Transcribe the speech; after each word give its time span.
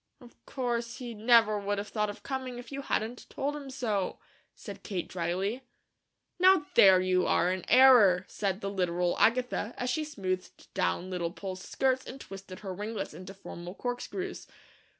"Of 0.19 0.43
course 0.47 0.97
he 0.97 1.13
never 1.13 1.59
would 1.59 1.77
have 1.77 1.89
thought 1.89 2.09
of 2.09 2.23
coming, 2.23 2.57
if 2.57 2.71
you 2.71 2.81
hadn't 2.81 3.29
told 3.29 3.55
him 3.55 3.69
so," 3.69 4.17
said 4.55 4.81
Kate 4.81 5.07
dryly. 5.07 5.61
"Now 6.39 6.65
THERE 6.73 7.01
you 7.01 7.27
are 7.27 7.53
in 7.53 7.63
error," 7.69 8.25
said 8.27 8.61
the 8.61 8.69
literal 8.71 9.15
Agatha, 9.19 9.75
as 9.77 9.91
she 9.91 10.03
smoothed 10.03 10.73
down 10.73 11.11
Little 11.11 11.29
Poll's 11.29 11.61
skirts 11.61 12.07
and 12.07 12.19
twisted 12.19 12.61
her 12.61 12.73
ringlets 12.73 13.13
into 13.13 13.35
formal 13.35 13.75
corkscrews. 13.75 14.47